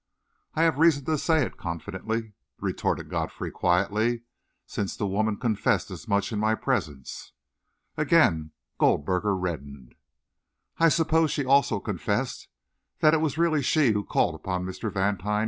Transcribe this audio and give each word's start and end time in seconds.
"I 0.55 0.63
have 0.63 0.79
reason 0.79 1.05
to 1.05 1.15
say 1.19 1.45
it 1.45 1.57
confidently," 1.57 2.33
retorted 2.57 3.07
Godfrey 3.11 3.51
quietly, 3.51 4.23
"since 4.65 4.97
the 4.97 5.05
woman 5.05 5.37
confessed 5.37 5.91
as 5.91 6.07
much 6.07 6.31
in 6.31 6.39
my 6.39 6.55
presence." 6.55 7.33
Again 7.97 8.49
Goldberger 8.79 9.35
reddened. 9.35 9.93
"I 10.79 10.89
suppose 10.89 11.29
she 11.29 11.45
also 11.45 11.79
confessed 11.79 12.47
that 13.01 13.13
it 13.13 13.21
was 13.21 13.37
really 13.37 13.61
she 13.61 13.91
who 13.91 14.03
called 14.03 14.33
upon 14.33 14.65
Mr. 14.65 14.91
Vantine?" 14.91 15.39